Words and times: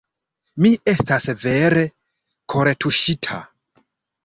Mi 0.65 0.71
estas 0.93 1.27
vere 1.43 1.85
kortuŝita. 2.55 3.41